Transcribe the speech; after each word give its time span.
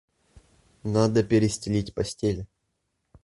Надо 0.83 1.21
перестелить 1.23 1.93
постели. 1.93 2.47